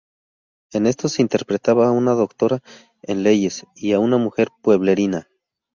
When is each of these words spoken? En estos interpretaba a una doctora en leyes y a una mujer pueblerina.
En 0.71 0.87
estos 0.87 1.19
interpretaba 1.19 1.85
a 1.87 1.91
una 1.91 2.13
doctora 2.13 2.63
en 3.03 3.21
leyes 3.21 3.67
y 3.75 3.91
a 3.93 3.99
una 3.99 4.17
mujer 4.17 4.47
pueblerina. 4.63 5.27